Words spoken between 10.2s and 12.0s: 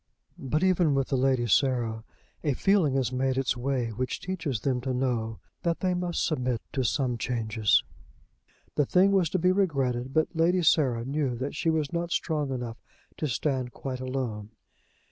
Lady Sarah knew that she was